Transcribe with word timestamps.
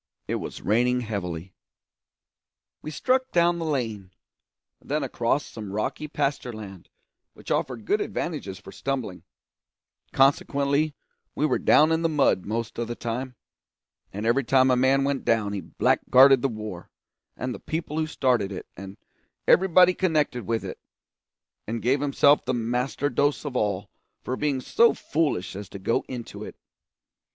It 0.27 0.37
was 0.37 0.63
raining 0.63 1.01
heavily. 1.01 1.53
We 2.81 2.89
struck 2.89 3.31
down 3.31 3.59
the 3.59 3.65
lane, 3.65 4.09
then 4.81 5.03
across 5.03 5.45
some 5.45 5.71
rocky 5.71 6.07
pasture 6.07 6.51
land 6.51 6.89
which 7.35 7.51
offered 7.51 7.85
good 7.85 8.01
advantages 8.01 8.57
for 8.57 8.71
stumbling; 8.71 9.21
consequently 10.11 10.95
we 11.35 11.45
were 11.45 11.59
down 11.59 11.91
in 11.91 12.01
the 12.01 12.09
mud 12.09 12.47
most 12.47 12.79
of 12.79 12.87
the 12.87 12.95
time, 12.95 13.35
and 14.11 14.25
every 14.25 14.43
time 14.43 14.71
a 14.71 14.75
man 14.75 15.03
went 15.03 15.23
down 15.23 15.53
he 15.53 15.61
blackguarded 15.61 16.41
the 16.41 16.49
war, 16.49 16.89
and 17.37 17.53
the 17.53 17.59
people 17.59 17.99
who 17.99 18.07
started 18.07 18.51
it, 18.51 18.65
and 18.75 18.97
everybody 19.47 19.93
connected 19.93 20.47
with 20.47 20.63
it, 20.65 20.79
and 21.67 21.79
gave 21.79 22.01
himself 22.01 22.43
the 22.43 22.55
master 22.55 23.07
dose 23.07 23.45
of 23.45 23.55
all 23.55 23.91
for 24.23 24.35
being 24.35 24.61
so 24.61 24.95
foolish 24.95 25.55
as 25.55 25.69
to 25.69 25.77
go 25.77 26.03
into 26.07 26.43
it. 26.43 26.55